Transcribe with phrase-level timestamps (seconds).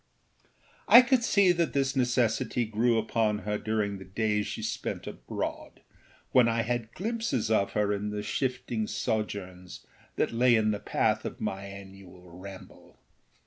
[0.87, 5.81] I could see that this necessity grew upon her during the years she spent abroad,
[6.31, 9.85] when I had glimpses of her in the shifting sojourns
[10.15, 12.97] that lay in the path of my annual ramble.